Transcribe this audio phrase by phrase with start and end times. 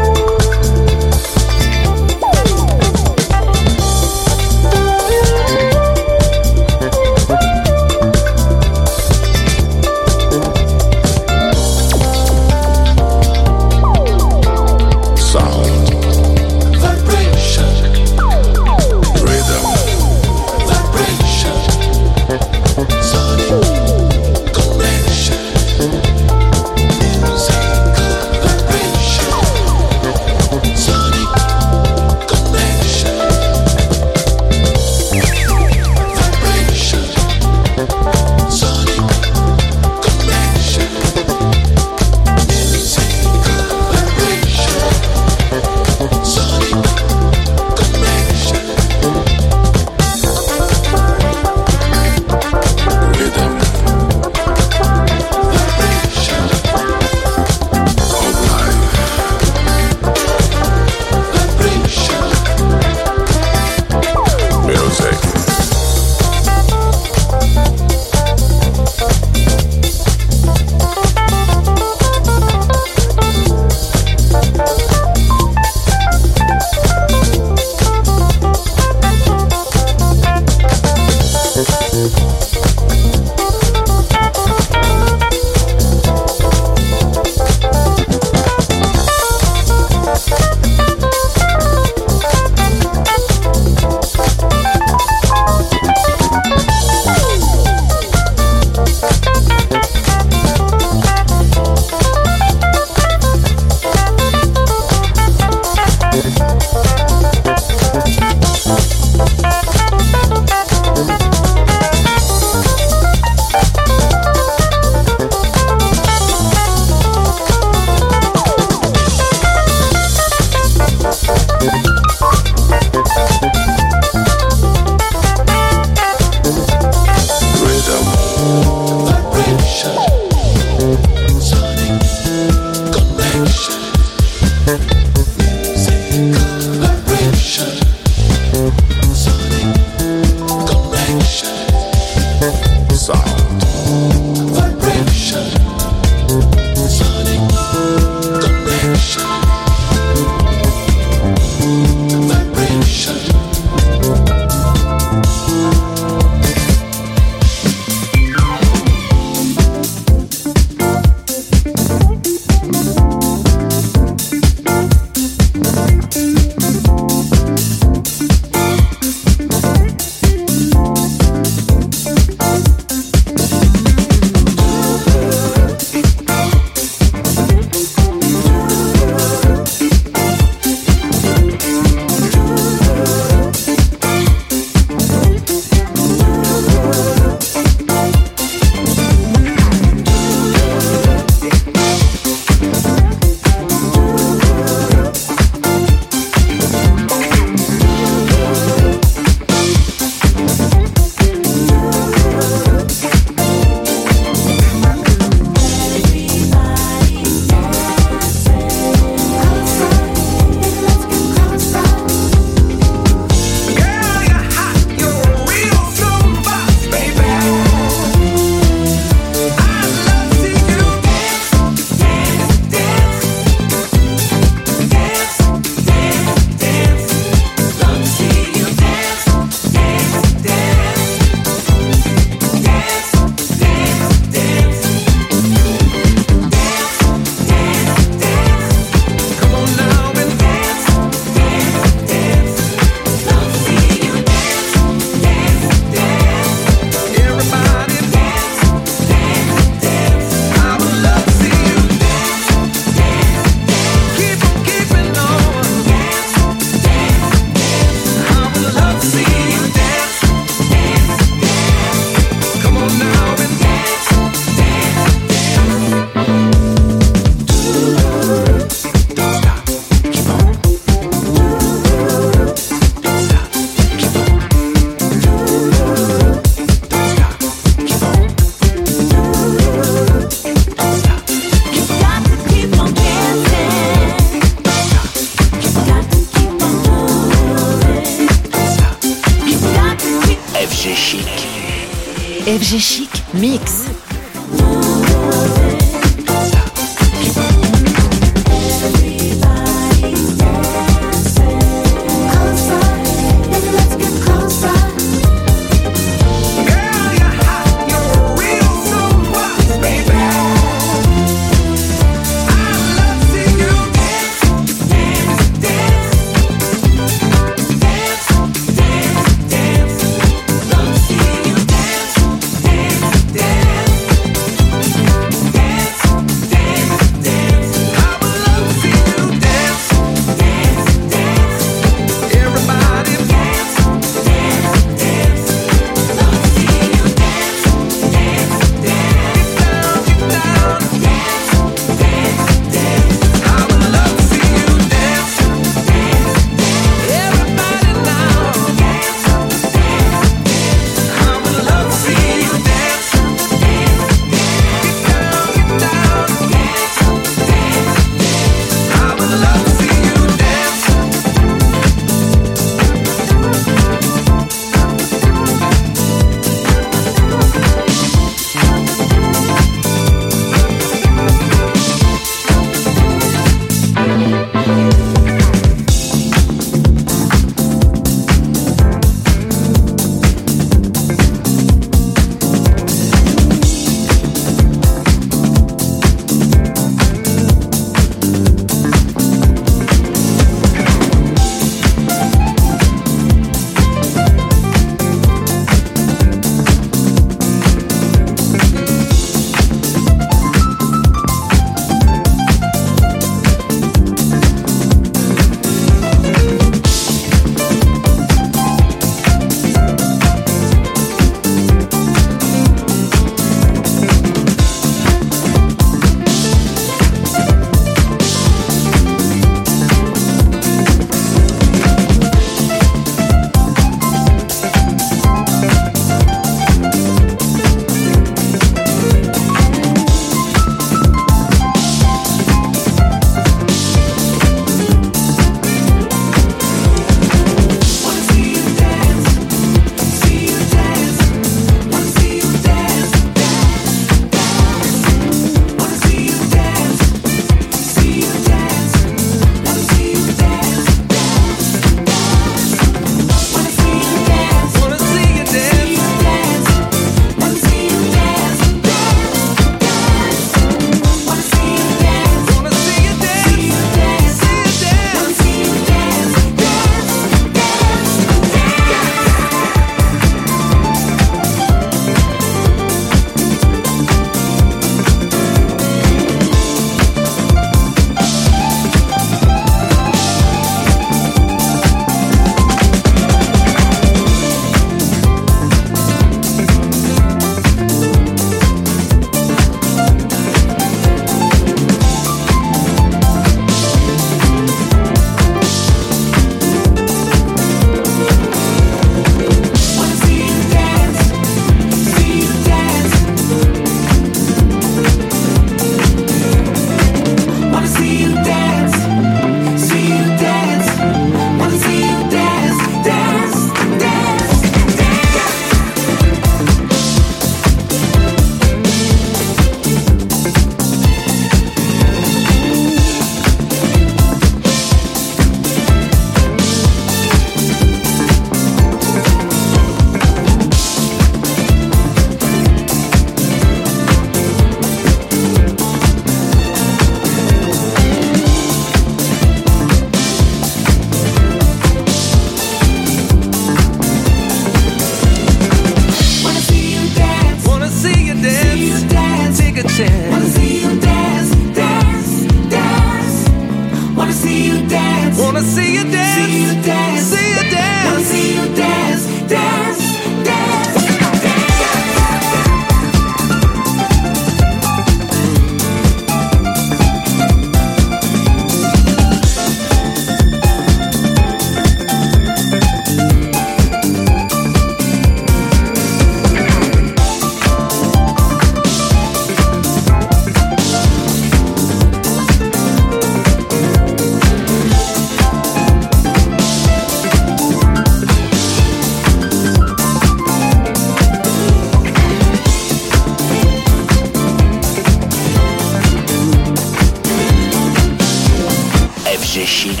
[599.68, 600.00] Chic.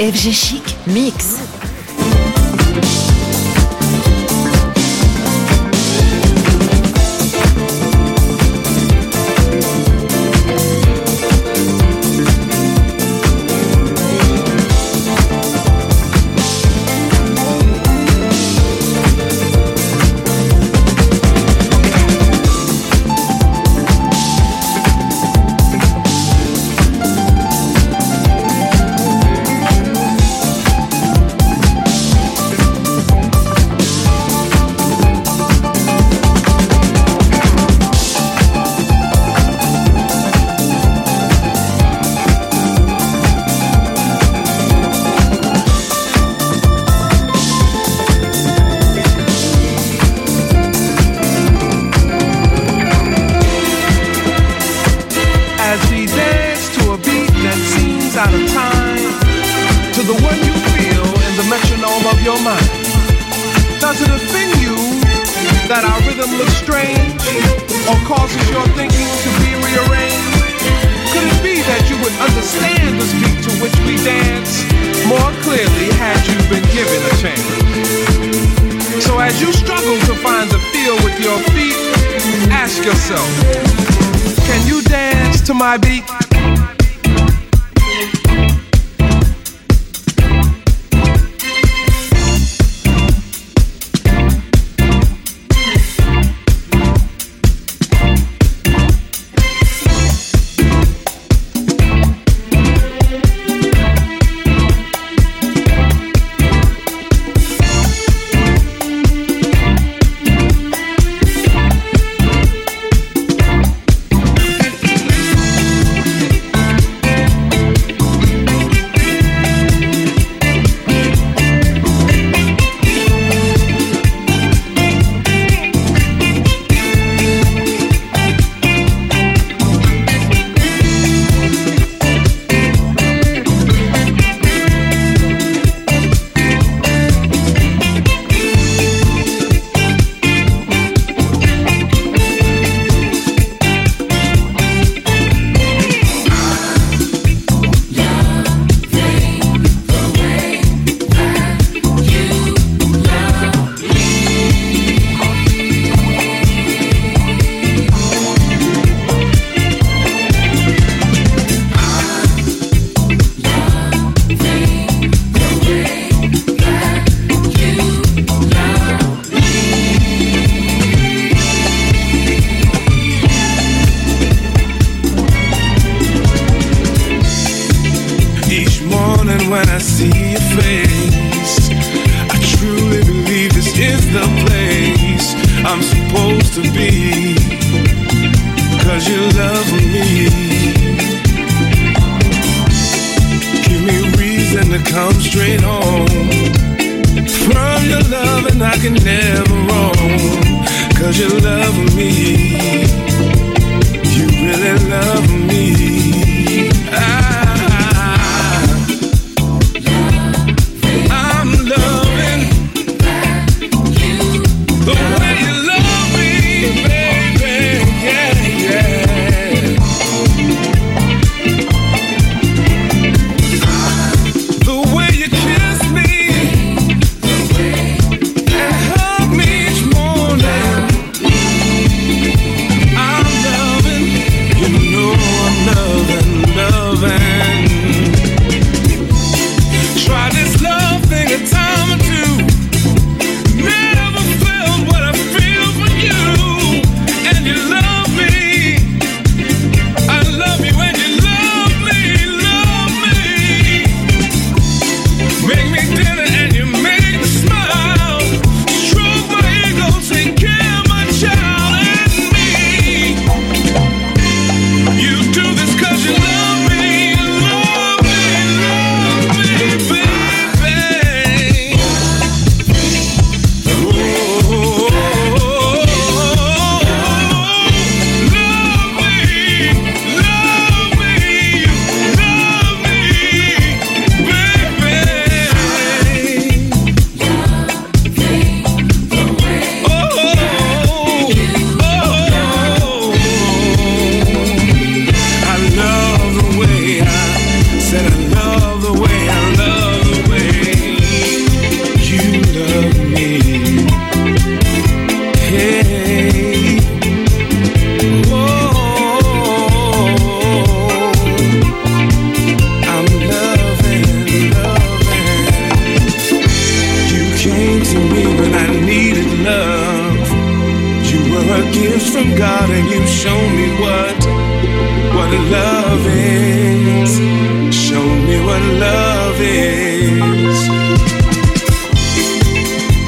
[0.00, 1.38] FG Chic Mix.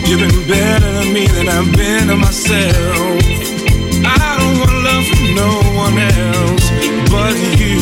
[0.04, 3.22] You've been better to me than I've been to myself.
[4.04, 6.70] I don't want love from no one else
[7.10, 7.78] but you.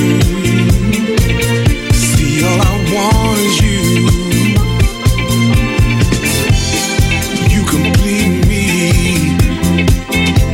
[1.93, 3.83] See, all I want is you.
[7.49, 9.37] You complete me.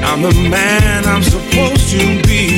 [0.05, 2.56] I'm the man I'm supposed to be.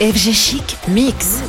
[0.00, 1.42] FG Chic Mix.